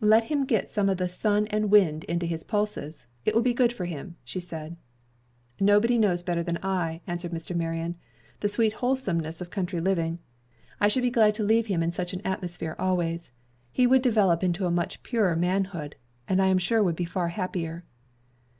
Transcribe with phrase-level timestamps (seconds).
[0.00, 3.52] "Let him get some of 'the sun and wind into his pulses.' It will be
[3.52, 4.76] good for him," she said.
[5.58, 7.56] "Nobody knows better than I," answered Mr.
[7.56, 7.96] Marion,
[8.38, 10.20] "the sweet wholesomeness of country living.
[10.80, 13.32] I should be glad to leave him in such an atmosphere always.
[13.72, 15.96] He would develop into a much purer manhood,
[16.28, 17.82] and I am sure would be far happier."